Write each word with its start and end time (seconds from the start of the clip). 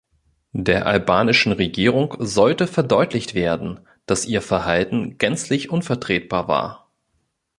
Der 0.57 0.87
albanischen 0.87 1.51
Regierung 1.51 2.15
sollte 2.17 2.65
verdeutlicht 2.65 3.35
werden, 3.35 3.81
dass 4.07 4.25
ihr 4.25 4.41
Verhalten 4.41 5.19
gänzlich 5.19 5.69
unvertretbar 5.69 6.47
war. 6.47 6.91